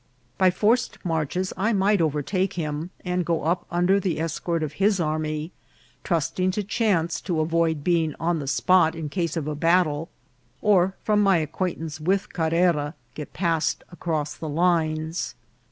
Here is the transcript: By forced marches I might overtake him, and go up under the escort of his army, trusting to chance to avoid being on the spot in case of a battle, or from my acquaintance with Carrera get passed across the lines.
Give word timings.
By 0.39 0.49
forced 0.49 0.97
marches 1.05 1.53
I 1.55 1.73
might 1.73 2.01
overtake 2.01 2.53
him, 2.53 2.89
and 3.05 3.23
go 3.23 3.43
up 3.43 3.67
under 3.69 3.99
the 3.99 4.19
escort 4.19 4.63
of 4.63 4.73
his 4.81 4.99
army, 4.99 5.51
trusting 6.03 6.49
to 6.57 6.63
chance 6.63 7.21
to 7.21 7.39
avoid 7.39 7.83
being 7.83 8.15
on 8.19 8.39
the 8.39 8.47
spot 8.47 8.95
in 8.95 9.09
case 9.09 9.37
of 9.37 9.47
a 9.47 9.53
battle, 9.53 10.09
or 10.59 10.95
from 11.03 11.21
my 11.21 11.37
acquaintance 11.37 11.99
with 12.01 12.33
Carrera 12.33 12.95
get 13.13 13.33
passed 13.33 13.83
across 13.91 14.33
the 14.33 14.49
lines. 14.49 15.35